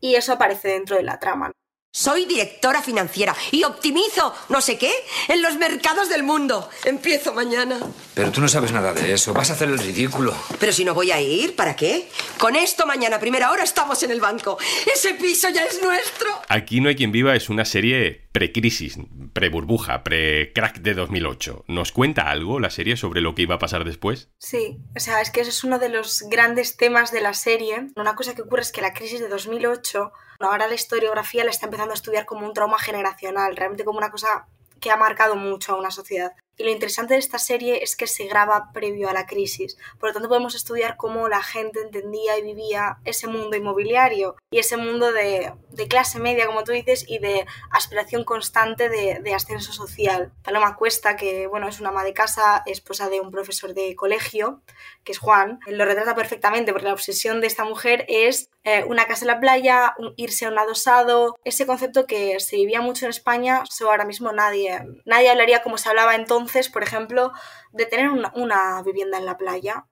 y 0.00 0.14
eso 0.14 0.32
aparece 0.32 0.68
dentro 0.68 0.96
de 0.96 1.02
la 1.02 1.18
trama. 1.18 1.52
Soy 1.96 2.26
directora 2.26 2.82
financiera 2.82 3.34
y 3.50 3.64
optimizo 3.64 4.34
no 4.50 4.60
sé 4.60 4.76
qué 4.76 4.92
en 5.28 5.40
los 5.40 5.56
mercados 5.56 6.10
del 6.10 6.24
mundo. 6.24 6.68
Empiezo 6.84 7.32
mañana. 7.32 7.80
Pero 8.12 8.30
tú 8.30 8.42
no 8.42 8.48
sabes 8.48 8.70
nada 8.70 8.92
de 8.92 9.14
eso. 9.14 9.32
Vas 9.32 9.48
a 9.48 9.54
hacer 9.54 9.70
el 9.70 9.78
ridículo. 9.78 10.34
Pero 10.60 10.72
si 10.72 10.84
no 10.84 10.92
voy 10.92 11.10
a 11.10 11.22
ir, 11.22 11.56
¿para 11.56 11.74
qué? 11.74 12.06
Con 12.36 12.54
esto 12.54 12.84
mañana 12.84 13.16
a 13.16 13.18
primera 13.18 13.50
hora 13.50 13.64
estamos 13.64 14.02
en 14.02 14.10
el 14.10 14.20
banco. 14.20 14.58
Ese 14.94 15.14
piso 15.14 15.48
ya 15.48 15.64
es 15.64 15.82
nuestro. 15.82 16.28
Aquí 16.50 16.82
no 16.82 16.90
hay 16.90 16.96
quien 16.96 17.12
viva 17.12 17.34
es 17.34 17.48
una 17.48 17.64
serie 17.64 18.28
pre-crisis, 18.30 18.98
pre-burbuja, 19.32 20.04
pre-crack 20.04 20.80
de 20.80 20.92
2008. 20.92 21.64
¿Nos 21.68 21.92
cuenta 21.92 22.28
algo 22.28 22.60
la 22.60 22.68
serie 22.68 22.98
sobre 22.98 23.22
lo 23.22 23.34
que 23.34 23.40
iba 23.40 23.54
a 23.54 23.58
pasar 23.58 23.84
después? 23.84 24.28
Sí, 24.36 24.76
o 24.94 25.00
sea, 25.00 25.22
es 25.22 25.30
que 25.30 25.40
eso 25.40 25.48
es 25.48 25.64
uno 25.64 25.78
de 25.78 25.88
los 25.88 26.24
grandes 26.28 26.76
temas 26.76 27.10
de 27.10 27.22
la 27.22 27.32
serie. 27.32 27.86
Una 27.96 28.14
cosa 28.14 28.34
que 28.34 28.42
ocurre 28.42 28.60
es 28.60 28.72
que 28.72 28.82
la 28.82 28.92
crisis 28.92 29.20
de 29.20 29.28
2008 29.28 30.12
ahora 30.40 30.68
la 30.68 30.74
historiografía 30.74 31.44
la 31.44 31.50
está 31.50 31.66
empezando 31.66 31.85
estudiar 31.94 32.26
como 32.26 32.46
un 32.46 32.52
trauma 32.52 32.78
generacional, 32.78 33.56
realmente 33.56 33.84
como 33.84 33.98
una 33.98 34.10
cosa 34.10 34.46
que 34.80 34.90
ha 34.90 34.96
marcado 34.96 35.36
mucho 35.36 35.72
a 35.72 35.78
una 35.78 35.90
sociedad. 35.90 36.32
Y 36.58 36.64
lo 36.64 36.70
interesante 36.70 37.14
de 37.14 37.20
esta 37.20 37.38
serie 37.38 37.82
es 37.82 37.96
que 37.96 38.06
se 38.06 38.26
graba 38.26 38.70
previo 38.72 39.10
a 39.10 39.12
la 39.12 39.26
crisis. 39.26 39.76
Por 39.98 40.08
lo 40.08 40.12
tanto, 40.14 40.28
podemos 40.28 40.54
estudiar 40.54 40.96
cómo 40.96 41.28
la 41.28 41.42
gente 41.42 41.80
entendía 41.80 42.38
y 42.38 42.42
vivía 42.42 42.98
ese 43.04 43.26
mundo 43.26 43.56
inmobiliario 43.56 44.36
y 44.50 44.58
ese 44.58 44.78
mundo 44.78 45.12
de, 45.12 45.52
de 45.70 45.88
clase 45.88 46.18
media, 46.18 46.46
como 46.46 46.64
tú 46.64 46.72
dices, 46.72 47.04
y 47.06 47.18
de 47.18 47.46
aspiración 47.70 48.24
constante 48.24 48.88
de, 48.88 49.20
de, 49.22 49.34
ascenso 49.34 49.72
social. 49.72 50.32
Paloma 50.42 50.76
Cuesta, 50.76 51.16
que 51.16 51.46
bueno, 51.46 51.68
es 51.68 51.78
una 51.80 51.90
ama 51.90 52.04
de 52.04 52.14
casa, 52.14 52.62
esposa 52.64 53.10
de 53.10 53.20
un 53.20 53.30
profesor 53.30 53.74
de 53.74 53.94
colegio, 53.94 54.62
que 55.04 55.12
es 55.12 55.18
Juan, 55.18 55.60
lo 55.66 55.84
retrata 55.84 56.14
perfectamente 56.14 56.72
porque 56.72 56.86
la 56.86 56.94
obsesión 56.94 57.40
de 57.40 57.48
esta 57.48 57.64
mujer 57.64 58.06
es 58.08 58.50
eh, 58.64 58.84
una 58.84 59.06
casa 59.06 59.24
en 59.24 59.28
la 59.28 59.40
playa, 59.40 59.94
un, 59.98 60.14
irse 60.16 60.46
a 60.46 60.48
un 60.48 60.58
adosado, 60.58 61.36
ese 61.44 61.66
concepto 61.66 62.06
que 62.06 62.40
se 62.40 62.56
vivía 62.56 62.80
mucho 62.80 63.04
en 63.04 63.10
España, 63.10 63.62
eso 63.68 63.90
ahora 63.90 64.04
mismo 64.04 64.32
nadie, 64.32 64.82
nadie 65.04 65.30
hablaría 65.30 65.62
como 65.62 65.78
se 65.78 65.88
hablaba 65.88 66.14
entonces 66.14 66.45
por 66.72 66.82
ejemplo, 66.82 67.32
de 67.72 67.86
tener 67.86 68.08
una, 68.08 68.32
una 68.34 68.82
vivienda 68.82 69.18
en 69.18 69.26
la 69.26 69.36
playa. 69.36 69.86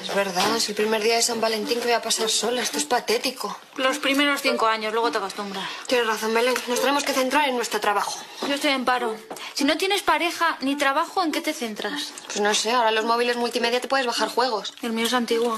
Es 0.00 0.14
verdad, 0.14 0.56
es 0.56 0.68
el 0.68 0.74
primer 0.74 1.02
día 1.02 1.14
de 1.14 1.22
San 1.22 1.40
Valentín 1.40 1.78
que 1.78 1.84
voy 1.84 1.92
a 1.92 2.02
pasar 2.02 2.28
sola. 2.28 2.60
Esto 2.60 2.78
es 2.78 2.84
patético. 2.84 3.56
Los 3.76 3.98
primeros 3.98 4.42
cinco 4.42 4.66
años, 4.66 4.92
luego 4.92 5.10
te 5.10 5.18
acostumbras. 5.18 5.64
Tienes 5.86 6.06
razón, 6.06 6.34
Belén. 6.34 6.54
Nos 6.66 6.80
tenemos 6.80 7.04
que 7.04 7.12
centrar 7.12 7.48
en 7.48 7.56
nuestro 7.56 7.80
trabajo. 7.80 8.18
Yo 8.46 8.54
estoy 8.54 8.70
en 8.70 8.84
paro. 8.84 9.16
Si 9.54 9.64
no 9.64 9.76
tienes 9.76 10.02
pareja 10.02 10.58
ni 10.60 10.76
trabajo, 10.76 11.22
¿en 11.22 11.32
qué 11.32 11.40
te 11.40 11.52
centras? 11.52 12.12
Pues 12.26 12.40
no 12.40 12.52
sé, 12.54 12.72
ahora 12.72 12.90
los 12.90 13.04
móviles 13.04 13.36
multimedia 13.36 13.80
te 13.80 13.88
puedes 13.88 14.06
bajar 14.06 14.28
juegos. 14.28 14.74
El 14.82 14.92
mío 14.92 15.06
es 15.06 15.14
antiguo. 15.14 15.56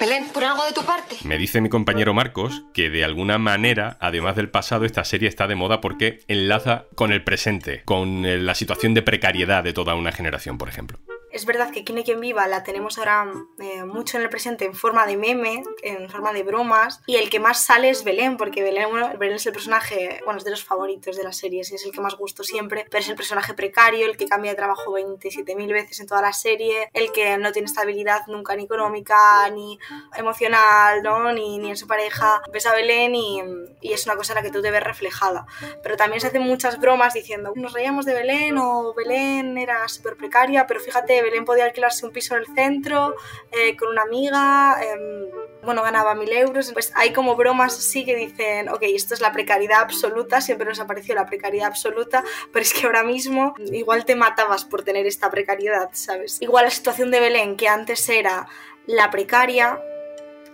Belén, 0.00 0.28
¿por 0.32 0.42
algo 0.42 0.64
de 0.64 0.72
tu 0.72 0.82
parte? 0.82 1.16
Me 1.24 1.36
dice 1.36 1.60
mi 1.60 1.68
compañero 1.68 2.14
Marcos 2.14 2.62
que 2.72 2.88
de 2.88 3.04
alguna 3.04 3.36
manera, 3.36 3.98
además 4.00 4.34
del 4.34 4.48
pasado, 4.48 4.86
esta 4.86 5.04
serie 5.04 5.28
está 5.28 5.46
de 5.46 5.56
moda 5.56 5.82
porque 5.82 6.20
enlaza 6.26 6.86
con 6.94 7.12
el 7.12 7.22
presente, 7.22 7.82
con 7.84 8.24
eh, 8.24 8.38
la 8.38 8.54
situación 8.54 8.94
de 8.94 9.02
precariedad 9.02 9.62
de 9.62 9.74
toda 9.74 9.94
una 9.94 10.10
generación, 10.10 10.56
por 10.56 10.70
ejemplo. 10.70 10.98
Es 11.32 11.46
verdad 11.46 11.70
que 11.70 11.84
Quien 11.84 12.02
quien 12.02 12.20
viva 12.20 12.46
la 12.46 12.62
tenemos 12.62 12.98
ahora 12.98 13.30
eh, 13.58 13.84
mucho 13.84 14.16
en 14.16 14.22
el 14.22 14.30
presente 14.30 14.64
en 14.64 14.74
forma 14.74 15.06
de 15.06 15.16
meme, 15.16 15.62
en 15.82 16.08
forma 16.08 16.32
de 16.32 16.42
bromas, 16.42 17.02
y 17.06 17.16
el 17.16 17.28
que 17.30 17.40
más 17.40 17.64
sale 17.64 17.90
es 17.90 18.04
Belén, 18.04 18.36
porque 18.36 18.62
Belén, 18.62 18.88
es 19.34 19.46
el 19.46 19.52
personaje, 19.52 20.20
bueno, 20.24 20.38
es 20.38 20.44
de 20.44 20.50
los 20.50 20.64
favoritos 20.64 21.16
de 21.16 21.24
las 21.24 21.36
series, 21.36 21.70
y 21.70 21.74
es 21.74 21.84
el 21.84 21.92
que 21.92 22.00
más 22.00 22.16
gusto 22.16 22.42
siempre, 22.42 22.86
pero 22.90 23.00
es 23.00 23.08
el 23.08 23.16
personaje 23.16 23.54
precario, 23.54 24.06
el 24.06 24.16
que 24.16 24.26
cambia 24.26 24.52
de 24.52 24.56
trabajo 24.56 24.92
27.000 24.92 25.72
veces 25.72 26.00
en 26.00 26.06
toda 26.06 26.22
la 26.22 26.32
serie, 26.32 26.88
el 26.94 27.12
que 27.12 27.36
no 27.38 27.52
tiene 27.52 27.66
estabilidad 27.66 28.26
nunca 28.26 28.56
ni 28.56 28.64
económica, 28.64 29.48
ni 29.50 29.78
emocional, 30.16 31.02
¿no? 31.02 31.32
ni, 31.32 31.58
ni 31.58 31.70
en 31.70 31.76
su 31.76 31.86
pareja. 31.86 32.40
Ves 32.52 32.66
a 32.66 32.74
Belén 32.74 33.14
y, 33.14 33.42
y 33.80 33.92
es 33.92 34.06
una 34.06 34.16
cosa 34.16 34.32
en 34.32 34.36
la 34.36 34.42
que 34.42 34.50
tú 34.50 34.62
te 34.62 34.70
ves 34.70 34.82
reflejada. 34.82 35.46
Pero 35.82 35.96
también 35.96 36.20
se 36.20 36.28
hacen 36.28 36.42
muchas 36.42 36.80
bromas 36.80 37.14
diciendo, 37.14 37.52
nos 37.56 37.72
reíamos 37.72 38.04
de 38.04 38.14
Belén 38.14 38.58
o 38.58 38.94
Belén 38.94 39.58
era 39.58 39.86
súper 39.88 40.16
precaria, 40.16 40.66
pero 40.66 40.80
fíjate, 40.80 41.19
Belén 41.22 41.44
podía 41.44 41.64
alquilarse 41.64 42.06
un 42.06 42.12
piso 42.12 42.34
en 42.34 42.40
el 42.40 42.46
centro 42.54 43.14
eh, 43.52 43.76
con 43.76 43.88
una 43.88 44.02
amiga, 44.02 44.78
eh, 44.82 45.30
bueno, 45.62 45.82
ganaba 45.82 46.14
mil 46.14 46.32
euros. 46.32 46.72
Pues 46.72 46.92
hay 46.94 47.12
como 47.12 47.36
bromas 47.36 47.78
así 47.78 48.04
que 48.04 48.16
dicen, 48.16 48.68
ok, 48.68 48.82
esto 48.82 49.14
es 49.14 49.20
la 49.20 49.32
precariedad 49.32 49.80
absoluta, 49.80 50.40
siempre 50.40 50.66
nos 50.66 50.80
ha 50.80 50.86
parecido 50.86 51.16
la 51.16 51.26
precariedad 51.26 51.68
absoluta, 51.68 52.24
pero 52.52 52.62
es 52.62 52.72
que 52.72 52.86
ahora 52.86 53.02
mismo 53.02 53.54
igual 53.72 54.04
te 54.04 54.14
matabas 54.14 54.64
por 54.64 54.82
tener 54.82 55.06
esta 55.06 55.30
precariedad, 55.30 55.90
¿sabes? 55.92 56.40
Igual 56.40 56.64
la 56.64 56.70
situación 56.70 57.10
de 57.10 57.20
Belén, 57.20 57.56
que 57.56 57.68
antes 57.68 58.08
era 58.08 58.48
la 58.86 59.10
precaria, 59.10 59.80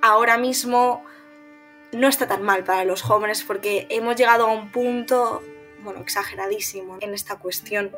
ahora 0.02 0.36
mismo 0.36 1.04
no 1.92 2.08
está 2.08 2.26
tan 2.26 2.42
mal 2.42 2.64
para 2.64 2.84
los 2.84 3.02
jóvenes 3.02 3.42
porque 3.44 3.86
hemos 3.90 4.16
llegado 4.16 4.46
a 4.46 4.52
un 4.52 4.70
punto, 4.70 5.42
bueno, 5.80 6.00
exageradísimo 6.00 6.98
en 7.00 7.14
esta 7.14 7.36
cuestión. 7.36 7.92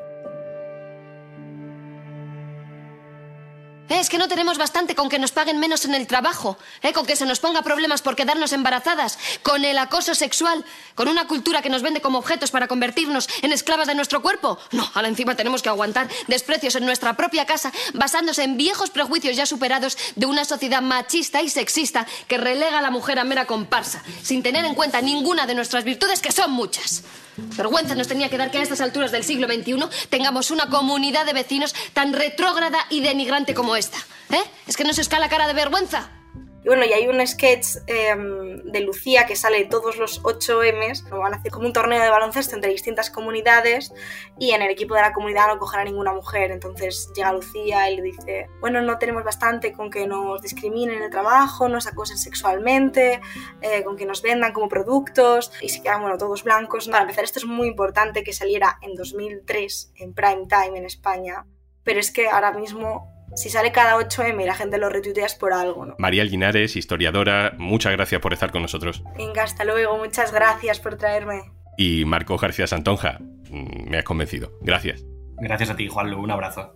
Es 3.89 4.09
que 4.09 4.19
no 4.19 4.29
tenemos 4.29 4.59
bastante 4.59 4.95
con 4.95 5.09
que 5.09 5.19
nos 5.19 5.33
paguen 5.33 5.59
menos 5.59 5.85
en 5.85 5.95
el 5.95 6.07
trabajo, 6.07 6.59
eh, 6.83 6.93
con 6.93 7.07
que 7.07 7.17
se 7.17 7.27
nos 7.27 7.41
ponga 7.41 7.63
problemas 7.63 8.03
por 8.03 8.17
quedarnos 8.17 8.53
embarazadas, 8.53 9.19
con 9.43 9.65
el 9.65 9.79
acoso 9.79 10.15
sexual, 10.15 10.65
con 10.95 11.09
una 11.09 11.27
cultura 11.27 11.63
que 11.63 11.71
nos 11.71 11.83
vende 11.83 12.01
como 12.01 12.19
objetos 12.19 12.51
para 12.51 12.69
convertirnos 12.69 13.29
en 13.43 13.53
esclavas 13.53 13.87
de 13.87 13.95
nuestro 13.95 14.23
cuerpo. 14.23 14.59
No, 14.73 14.89
ahora 14.95 15.09
encima 15.09 15.35
tenemos 15.35 15.63
que 15.63 15.69
aguantar 15.69 16.09
desprecios 16.27 16.75
en 16.77 16.85
nuestra 16.85 17.17
propia 17.17 17.47
casa 17.47 17.73
basándose 17.95 18.45
en 18.45 18.57
viejos 18.57 18.91
prejuicios 18.91 19.37
ya 19.37 19.47
superados 19.47 19.97
de 20.17 20.27
una 20.27 20.45
sociedad 20.45 20.83
machista 20.83 21.43
y 21.43 21.49
sexista 21.49 22.07
que 22.27 22.39
relega 22.39 22.79
a 22.79 22.83
la 22.83 22.91
mujer 22.91 23.19
a 23.19 23.25
mera 23.25 23.47
comparsa, 23.47 24.03
sin 24.23 24.43
tener 24.43 24.65
en 24.65 24.75
cuenta 24.75 25.01
ninguna 25.01 25.47
de 25.47 25.55
nuestras 25.55 25.85
virtudes, 25.85 26.21
que 26.21 26.33
son 26.33 26.51
muchas. 26.53 27.03
Vergüenza 27.57 27.95
nos 27.95 28.09
tenía 28.09 28.29
que 28.29 28.39
dar 28.39 28.51
que 28.51 28.59
a 28.59 28.63
estas 28.63 28.81
alturas 28.81 29.13
del 29.13 29.25
siglo 29.25 29.47
XXI 29.47 29.85
tengamos 30.09 30.51
una 30.51 30.69
comunidad 30.69 31.27
de 31.27 31.33
vecinos 31.33 31.75
tan 31.93 32.13
retrógrada 32.13 32.79
y 32.91 33.01
denigrante 33.01 33.55
como 33.55 33.77
esta. 33.77 33.99
¿Eh? 34.31 34.43
¿Es 34.67 34.77
que 34.77 34.85
no 34.85 34.93
se 34.93 35.01
escala 35.01 35.29
cara 35.29 35.47
de 35.47 35.55
vergüenza? 35.55 36.11
Y 36.65 36.69
bueno, 36.69 36.85
y 36.85 36.93
hay 36.93 37.07
un 37.07 37.25
sketch 37.25 37.67
eh, 37.87 38.15
de 38.65 38.81
Lucía 38.81 39.27
que 39.27 39.37
sale 39.37 39.65
todos 39.67 39.97
los 39.97 40.21
8 40.25 40.61
M's, 40.73 41.09
van 41.09 41.35
a 41.35 41.37
hacer 41.37 41.53
como 41.53 41.67
un 41.67 41.73
torneo 41.73 42.03
de 42.03 42.11
baloncesto 42.11 42.57
entre 42.57 42.71
distintas 42.71 43.11
comunidades 43.11 43.93
y 44.39 44.51
en 44.51 44.63
el 44.63 44.71
equipo 44.71 44.95
de 44.95 45.03
la 45.03 45.13
comunidad 45.13 45.47
no 45.49 45.59
cogerá 45.59 45.85
ninguna 45.85 46.13
mujer. 46.13 46.51
Entonces 46.51 47.11
llega 47.15 47.33
Lucía 47.33 47.91
y 47.91 47.97
le 47.97 48.03
dice, 48.03 48.49
bueno, 48.61 48.81
no 48.81 48.99
tenemos 48.99 49.23
bastante 49.23 49.73
con 49.73 49.91
que 49.91 50.07
nos 50.07 50.43
discriminen 50.43 50.97
en 50.97 51.03
el 51.05 51.11
trabajo, 51.11 51.69
nos 51.69 51.87
acosen 51.87 52.19
sexualmente, 52.19 53.21
eh, 53.61 53.85
con 53.85 53.97
que 53.97 54.07
nos 54.07 54.23
vendan 54.23 54.53
como 54.53 54.69
productos 54.69 55.53
y 55.61 55.69
se 55.69 55.83
quedan, 55.83 56.01
bueno, 56.01 56.19
todos 56.19 56.43
blancos. 56.43 56.89
Para 56.89 57.03
empezar, 57.03 57.25
esto 57.25 57.39
es 57.39 57.45
muy 57.45 57.69
importante 57.69 58.25
que 58.25 58.33
saliera 58.33 58.79
en 58.83 58.95
2003 58.95 59.93
en 59.97 60.13
prime 60.13 60.47
time 60.49 60.79
en 60.79 60.85
España, 60.85 61.47
pero 61.85 62.01
es 62.01 62.11
que 62.11 62.29
ahora 62.29 62.53
mismo 62.53 63.18
si 63.39 63.51
sale 63.51 63.71
cada 63.71 63.97
8M 63.97 64.43
y 64.43 64.47
la 64.47 64.55
gente 64.55 64.79
lo 64.79 64.89
retuitea 64.89 65.27
es 65.27 65.35
por 65.37 65.53
algo, 65.53 65.87
¿no? 65.87 65.95
María 65.99 66.25
Linares, 66.25 66.75
historiadora, 66.75 67.55
muchas 67.57 67.93
gracias 67.93 68.21
por 68.21 68.33
estar 68.33 68.51
con 68.51 68.63
nosotros. 68.63 69.05
Venga, 69.17 69.45
hasta 69.45 69.65
luego, 69.65 69.97
muchas 69.97 70.33
gracias 70.33 70.81
por 70.81 70.97
traerme. 70.97 71.43
Y 71.77 72.05
Marco 72.05 72.37
García 72.37 72.67
Santonja, 72.67 73.19
mm, 73.21 73.91
me 73.91 73.99
has 73.99 74.05
convencido. 74.05 74.59
Gracias. 74.61 75.05
Gracias 75.37 75.71
a 75.71 75.77
ti, 75.77 75.87
Juanlu, 75.87 76.21
un 76.21 76.33
abrazo. 76.33 76.75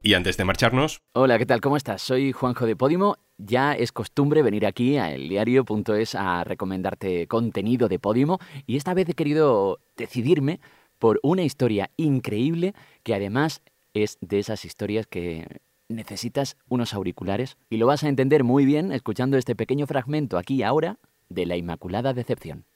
Y 0.00 0.14
antes 0.14 0.36
de 0.38 0.44
marcharnos... 0.44 1.00
Hola, 1.12 1.38
¿qué 1.38 1.46
tal? 1.46 1.60
¿Cómo 1.60 1.76
estás? 1.76 2.00
Soy 2.00 2.32
Juanjo 2.32 2.66
de 2.66 2.76
Podimo. 2.76 3.16
Ya 3.36 3.74
es 3.74 3.90
costumbre 3.90 4.42
venir 4.42 4.64
aquí 4.64 4.96
a 4.96 5.12
eldiario.es 5.12 6.14
a 6.14 6.44
recomendarte 6.44 7.26
contenido 7.26 7.88
de 7.88 7.98
Podimo 7.98 8.38
y 8.66 8.76
esta 8.76 8.94
vez 8.94 9.08
he 9.08 9.14
querido 9.14 9.80
decidirme 9.96 10.60
por 10.98 11.20
una 11.22 11.42
historia 11.42 11.90
increíble 11.96 12.74
que 13.02 13.14
además 13.14 13.62
es 13.92 14.18
de 14.20 14.38
esas 14.38 14.64
historias 14.64 15.06
que 15.06 15.60
necesitas 15.88 16.56
unos 16.68 16.94
auriculares 16.94 17.56
y 17.70 17.76
lo 17.76 17.86
vas 17.86 18.04
a 18.04 18.08
entender 18.08 18.44
muy 18.44 18.64
bien 18.64 18.92
escuchando 18.92 19.36
este 19.36 19.54
pequeño 19.54 19.86
fragmento 19.86 20.38
aquí 20.38 20.62
ahora 20.62 20.98
de 21.28 21.46
la 21.46 21.56
Inmaculada 21.56 22.12
Decepción. 22.12 22.66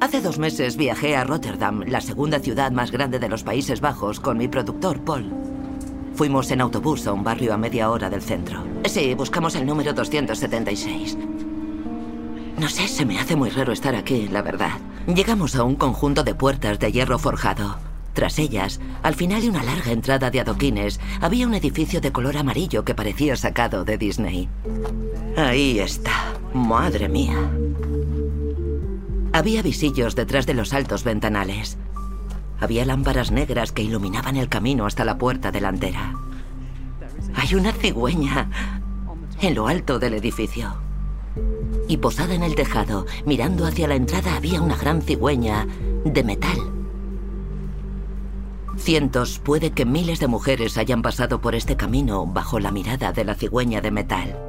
Hace 0.00 0.20
dos 0.20 0.38
meses 0.38 0.76
viajé 0.76 1.14
a 1.14 1.24
Rotterdam, 1.24 1.84
la 1.86 2.00
segunda 2.00 2.40
ciudad 2.40 2.72
más 2.72 2.90
grande 2.90 3.20
de 3.20 3.28
los 3.28 3.44
Países 3.44 3.80
Bajos, 3.80 4.18
con 4.18 4.36
mi 4.36 4.48
productor 4.48 5.00
Paul. 5.04 5.32
Fuimos 6.14 6.50
en 6.50 6.60
autobús 6.60 7.06
a 7.06 7.12
un 7.12 7.22
barrio 7.22 7.54
a 7.54 7.56
media 7.56 7.88
hora 7.88 8.10
del 8.10 8.20
centro. 8.20 8.64
Sí, 8.84 9.14
buscamos 9.14 9.54
el 9.54 9.64
número 9.64 9.92
276. 9.92 11.16
No 12.58 12.68
sé, 12.68 12.86
se 12.88 13.04
me 13.04 13.18
hace 13.18 13.36
muy 13.36 13.50
raro 13.50 13.72
estar 13.72 13.94
aquí, 13.94 14.28
la 14.28 14.42
verdad. 14.42 14.78
Llegamos 15.06 15.56
a 15.56 15.64
un 15.64 15.74
conjunto 15.74 16.22
de 16.22 16.34
puertas 16.34 16.78
de 16.78 16.92
hierro 16.92 17.18
forjado. 17.18 17.76
Tras 18.12 18.38
ellas, 18.38 18.78
al 19.02 19.14
final 19.14 19.40
de 19.40 19.48
una 19.48 19.62
larga 19.62 19.90
entrada 19.90 20.30
de 20.30 20.40
adoquines, 20.40 21.00
había 21.20 21.46
un 21.46 21.54
edificio 21.54 22.00
de 22.00 22.12
color 22.12 22.36
amarillo 22.36 22.84
que 22.84 22.94
parecía 22.94 23.36
sacado 23.36 23.84
de 23.84 23.96
Disney. 23.96 24.48
Ahí 25.36 25.78
está. 25.78 26.34
Madre 26.52 27.08
mía. 27.08 27.50
Había 29.32 29.62
visillos 29.62 30.14
detrás 30.14 30.46
de 30.46 30.54
los 30.54 30.74
altos 30.74 31.04
ventanales. 31.04 31.78
Había 32.60 32.84
lámparas 32.84 33.30
negras 33.30 33.72
que 33.72 33.82
iluminaban 33.82 34.36
el 34.36 34.48
camino 34.50 34.84
hasta 34.84 35.06
la 35.06 35.16
puerta 35.16 35.50
delantera. 35.50 36.12
Hay 37.34 37.54
una 37.54 37.72
cigüeña 37.72 38.50
en 39.40 39.54
lo 39.54 39.68
alto 39.68 39.98
del 39.98 40.14
edificio. 40.14 40.74
Y 41.92 41.98
posada 41.98 42.34
en 42.34 42.42
el 42.42 42.54
tejado, 42.54 43.04
mirando 43.26 43.66
hacia 43.66 43.86
la 43.86 43.96
entrada, 43.96 44.34
había 44.34 44.62
una 44.62 44.78
gran 44.78 45.02
cigüeña 45.02 45.66
de 46.06 46.24
metal. 46.24 46.56
Cientos, 48.78 49.38
puede 49.38 49.72
que 49.72 49.84
miles 49.84 50.18
de 50.18 50.26
mujeres 50.26 50.78
hayan 50.78 51.02
pasado 51.02 51.42
por 51.42 51.54
este 51.54 51.76
camino 51.76 52.24
bajo 52.24 52.60
la 52.60 52.70
mirada 52.70 53.12
de 53.12 53.26
la 53.26 53.34
cigüeña 53.34 53.82
de 53.82 53.90
metal. 53.90 54.40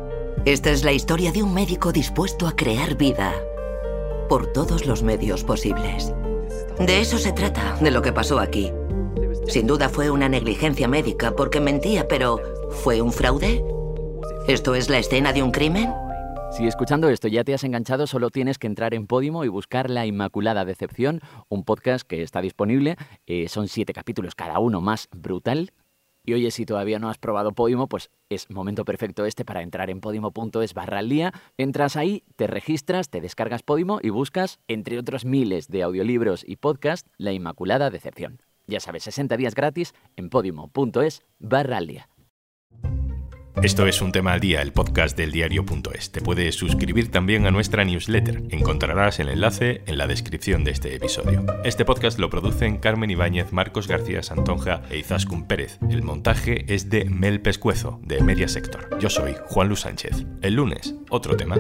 Esta 0.46 0.72
es 0.72 0.86
la 0.86 0.94
historia 0.94 1.34
de 1.34 1.44
un 1.44 1.54
médico 1.54 1.92
dispuesto 1.92 2.48
a 2.48 2.56
crear 2.56 2.96
vida 2.96 3.34
por 4.30 4.54
todos 4.54 4.86
los 4.86 5.04
medios 5.04 5.44
posibles. 5.44 6.14
De 6.80 7.02
eso 7.02 7.18
se 7.18 7.34
trata, 7.34 7.76
de 7.82 7.92
lo 7.92 8.02
que 8.02 8.14
pasó 8.14 8.40
aquí. 8.40 8.72
Sin 9.50 9.68
duda 9.68 9.90
fue 9.90 10.10
una 10.10 10.30
negligencia 10.30 10.88
médica 10.88 11.36
porque 11.36 11.60
mentía, 11.60 12.08
pero 12.08 12.40
¿fue 12.70 13.02
un 13.02 13.12
fraude? 13.12 13.62
¿Esto 14.48 14.76
es 14.76 14.90
la 14.90 15.00
escena 15.00 15.34
de 15.34 15.44
un 15.44 15.52
crimen? 15.52 15.94
Si 16.54 16.68
escuchando 16.68 17.10
esto 17.10 17.28
ya 17.28 17.44
te 17.44 17.56
has 17.56 17.64
enganchado, 17.64 18.06
solo 18.06 18.30
tienes 18.30 18.60
que 18.60 18.68
entrar 18.68 18.94
en 18.94 19.08
Podimo 19.08 19.44
y 19.44 19.48
buscar 19.48 19.90
La 19.90 20.06
Inmaculada 20.06 20.66
Decepción, 20.66 21.20
un 21.50 21.64
podcast 21.64 22.08
que 22.08 22.22
está 22.22 22.42
disponible. 22.42 22.96
Eh, 23.26 23.48
son 23.50 23.68
siete 23.68 23.92
capítulos, 23.92 24.36
cada 24.36 24.60
uno 24.60 24.80
más 24.80 25.10
brutal. 25.12 25.74
Y 26.24 26.36
oye, 26.36 26.52
si 26.52 26.68
todavía 26.68 27.00
no 27.00 27.10
has 27.10 27.18
probado 27.18 27.54
Podimo, 27.54 27.88
pues 27.88 28.12
es 28.30 28.52
momento 28.52 28.86
perfecto 28.86 29.26
este 29.26 29.46
para 29.46 29.64
entrar 29.64 29.90
en 29.90 30.00
podimo.es 30.00 30.76
barra 30.76 31.00
al 31.00 31.10
día. 31.10 31.34
Entras 31.58 31.98
ahí, 31.98 32.24
te 32.36 32.46
registras, 32.46 33.10
te 33.10 33.20
descargas 33.20 33.64
Podimo 33.64 33.98
y 34.04 34.12
buscas, 34.12 34.60
entre 34.68 35.00
otros 35.00 35.26
miles 35.26 35.70
de 35.70 35.82
audiolibros 35.82 36.44
y 36.48 36.58
podcasts, 36.58 37.10
La 37.18 37.32
Inmaculada 37.32 37.90
Decepción. 37.90 38.44
Ya 38.68 38.80
sabes, 38.80 39.02
60 39.06 39.38
días 39.38 39.56
gratis 39.56 39.96
en 40.18 40.30
podimo.es 40.30 41.24
barra 41.40 41.78
al 41.78 41.88
día. 41.88 42.10
Esto 43.62 43.88
es 43.88 44.02
un 44.02 44.12
tema 44.12 44.34
al 44.34 44.40
día, 44.40 44.62
el 44.62 44.74
podcast 44.74 45.16
del 45.16 45.32
diario.es. 45.32 46.12
Te 46.12 46.22
puedes 46.22 46.56
suscribir 46.56 47.12
también 47.12 47.46
a 47.46 47.52
nuestra 47.52 47.86
newsletter. 47.86 48.44
Encontrarás 48.50 49.20
el 49.20 49.30
enlace 49.30 49.84
en 49.86 49.98
la 49.98 50.08
descripción 50.08 50.64
de 50.64 50.72
este 50.72 50.96
episodio. 50.96 51.46
Este 51.64 51.86
podcast 51.86 52.20
lo 52.20 52.30
producen 52.30 52.78
Carmen 52.78 53.12
Ibáñez, 53.12 53.54
Marcos 53.54 53.88
García 53.88 54.24
Santonja 54.24 54.82
e 54.90 54.98
Izaskun 54.98 55.48
Pérez. 55.48 55.78
El 55.90 56.04
montaje 56.04 56.66
es 56.74 56.90
de 56.90 57.06
Mel 57.06 57.42
Pescuezo, 57.42 58.00
de 58.04 58.22
Media 58.22 58.48
Sector. 58.48 59.00
Yo 59.00 59.10
soy 59.10 59.36
Juan 59.46 59.68
Luis 59.68 59.82
Sánchez. 59.82 60.26
El 60.42 60.56
lunes, 60.56 60.96
otro 61.10 61.38
tema. 61.38 61.58